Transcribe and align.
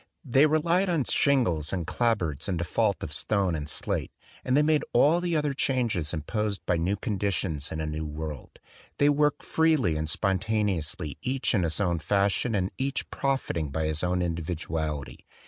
They 0.25 0.47
relied 0.47 0.89
on 0.89 1.03
shingles 1.03 1.71
and 1.71 1.85
clapboards 1.85 2.49
in 2.49 2.57
default 2.57 3.03
of 3.03 3.13
stone 3.13 3.53
and 3.53 3.69
slate; 3.69 4.09
and 4.43 4.57
they 4.57 4.63
made 4.63 4.83
all 4.93 5.21
54 5.21 5.21
THE 5.21 5.21
DWELLING 5.21 5.21
OF 5.21 5.21
A 5.21 5.21
DAY 5.21 5.41
DREAM 5.41 5.41
the 5.41 5.49
other 5.49 5.53
changes 5.83 6.13
imposed 6.15 6.65
by 6.65 6.77
new 6.77 6.95
conditions 6.95 7.71
in 7.71 7.79
a 7.79 7.85
new 7.85 8.05
world. 8.07 8.59
They 8.97 9.09
worked 9.09 9.43
freely 9.43 9.95
and 9.97 10.09
spon 10.09 10.39
taneously 10.39 11.17
each 11.21 11.53
in 11.53 11.61
his 11.61 11.79
own 11.79 11.99
fashion 11.99 12.55
and 12.55 12.71
each 12.79 13.11
profiting 13.11 13.69
by 13.69 13.85
his 13.85 14.03
own 14.03 14.23
individuality. 14.23 15.27